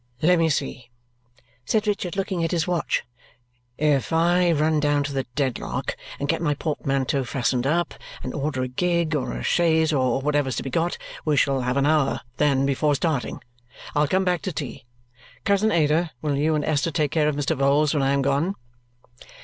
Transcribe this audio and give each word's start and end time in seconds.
"Let 0.23 0.39
me 0.39 0.49
see," 0.49 0.89
said 1.63 1.85
Richard, 1.85 2.15
looking 2.15 2.43
at 2.43 2.49
his 2.49 2.67
watch. 2.67 3.03
"If 3.77 4.11
I 4.11 4.51
run 4.51 4.79
down 4.79 5.03
to 5.03 5.13
the 5.13 5.27
Dedlock, 5.35 5.95
and 6.19 6.27
get 6.27 6.41
my 6.41 6.55
portmanteau 6.55 7.23
fastened 7.23 7.67
up, 7.67 7.93
and 8.23 8.33
order 8.33 8.63
a 8.63 8.67
gig, 8.67 9.15
or 9.15 9.33
a 9.37 9.43
chaise, 9.43 9.93
or 9.93 10.19
whatever's 10.19 10.55
to 10.55 10.63
be 10.63 10.71
got, 10.71 10.97
we 11.23 11.37
shall 11.37 11.61
have 11.61 11.77
an 11.77 11.85
hour 11.85 12.21
then 12.37 12.65
before 12.65 12.95
starting. 12.95 13.43
I'll 13.93 14.07
come 14.07 14.25
back 14.25 14.41
to 14.41 14.51
tea. 14.51 14.85
Cousin 15.45 15.71
Ada, 15.71 16.09
will 16.19 16.35
you 16.35 16.55
and 16.55 16.65
Esther 16.65 16.89
take 16.89 17.11
care 17.11 17.29
of 17.29 17.35
Mr. 17.35 17.55
Vholes 17.55 17.93
when 17.93 18.01
I 18.01 18.13
am 18.13 18.23
gone?" 18.23 18.55